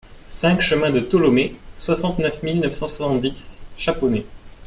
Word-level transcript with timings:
cinq 0.31 0.61
chemin 0.61 0.89
de 0.89 0.99
Tholomé, 0.99 1.55
soixante-neuf 1.77 2.41
mille 2.41 2.59
neuf 2.59 2.73
cent 2.73 2.87
soixante-dix 2.87 3.59
Chaponnay 3.77 4.25